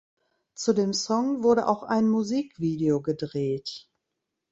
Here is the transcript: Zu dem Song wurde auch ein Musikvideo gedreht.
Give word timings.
Zu 0.55 0.73
dem 0.73 0.93
Song 0.95 1.43
wurde 1.43 1.67
auch 1.67 1.83
ein 1.83 2.09
Musikvideo 2.09 3.03
gedreht. 3.03 3.87